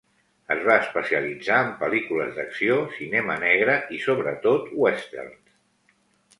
Es 0.53 0.61
va 0.69 0.77
especialitzar 0.83 1.59
en 1.65 1.69
pel·lícules 1.83 2.33
d'acció, 2.39 2.79
cinema 2.97 3.37
negre 3.45 3.79
i 3.99 4.03
sobretot 4.09 4.75
westerns. 4.87 5.57